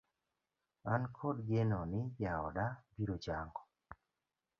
An 0.93 1.03
kod 1.17 1.37
geno 1.49 1.79
ni 1.91 2.01
jaoda 2.23 2.65
biro 2.95 3.15
chango 3.27 3.61